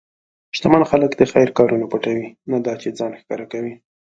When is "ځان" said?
2.99-3.11